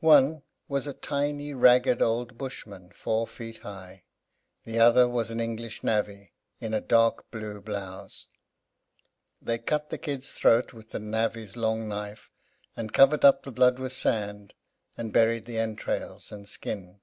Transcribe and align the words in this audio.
One 0.00 0.42
was 0.68 0.86
a 0.86 0.92
tiny, 0.92 1.54
ragged, 1.54 2.02
old 2.02 2.36
bushman, 2.36 2.92
four 2.94 3.26
feet 3.26 3.60
high; 3.60 4.04
the 4.64 4.78
other 4.78 5.08
was 5.08 5.30
an 5.30 5.40
English 5.40 5.82
navvy, 5.82 6.34
in 6.60 6.74
a 6.74 6.80
dark 6.82 7.30
blue 7.30 7.58
blouse. 7.62 8.26
They 9.40 9.56
cut 9.56 9.88
the 9.88 9.96
kid's 9.96 10.34
throat 10.34 10.74
with 10.74 10.90
the 10.90 10.98
navvy's 11.00 11.56
long 11.56 11.88
knife, 11.88 12.30
and 12.76 12.92
covered 12.92 13.24
up 13.24 13.44
the 13.44 13.50
blood 13.50 13.78
with 13.78 13.94
sand, 13.94 14.52
and 14.98 15.10
buried 15.10 15.46
the 15.46 15.58
entrails 15.58 16.30
and 16.30 16.46
skin. 16.46 17.00